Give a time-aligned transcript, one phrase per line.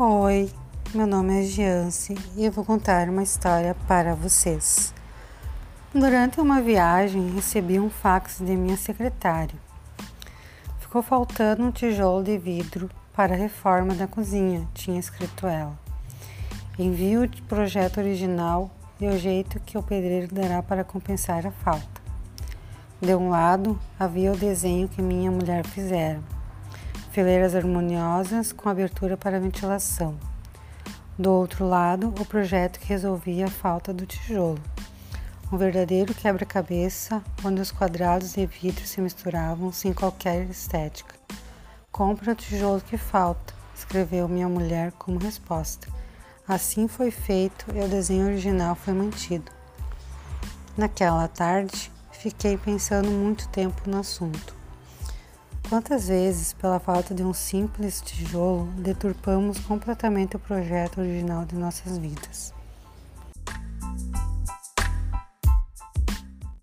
[0.00, 0.48] Oi,
[0.94, 4.94] meu nome é Giance e eu vou contar uma história para vocês.
[5.92, 9.56] Durante uma viagem, recebi um fax de minha secretária.
[10.78, 15.76] Ficou faltando um tijolo de vidro para a reforma da cozinha, tinha escrito ela.
[16.78, 18.70] Envio o projeto original
[19.00, 22.00] e o jeito que o pedreiro dará para compensar a falta.
[23.02, 26.20] De um lado havia o desenho que minha mulher fizera
[27.18, 30.16] fileiras harmoniosas com abertura para ventilação.
[31.18, 34.60] Do outro lado, o projeto que resolvia a falta do tijolo.
[35.52, 41.12] Um verdadeiro quebra-cabeça onde os quadrados de vidro se misturavam sem qualquer estética.
[41.90, 45.88] Compra o tijolo que falta, escreveu minha mulher como resposta.
[46.46, 49.50] Assim foi feito e o desenho original foi mantido.
[50.76, 54.57] Naquela tarde, fiquei pensando muito tempo no assunto.
[55.68, 61.98] Quantas vezes, pela falta de um simples tijolo, deturpamos completamente o projeto original de nossas
[61.98, 62.54] vidas?